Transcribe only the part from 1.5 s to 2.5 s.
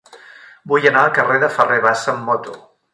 Ferrer Bassa amb